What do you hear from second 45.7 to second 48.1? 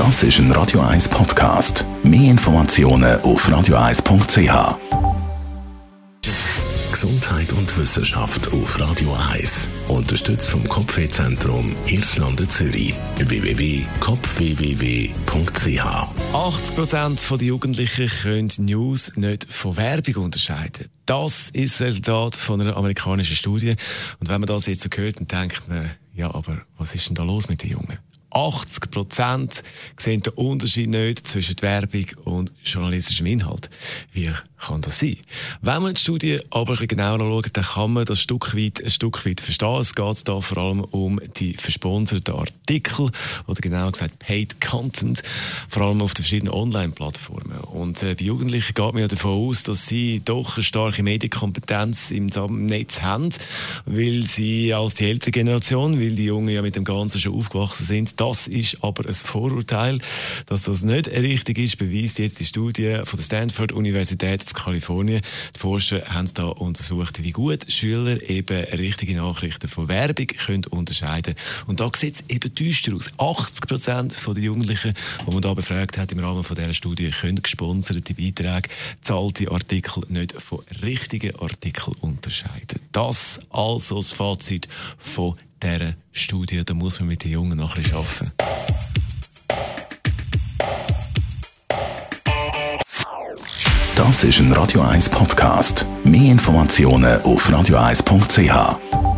allem auf den verschiedenen Online-Plattformen. Und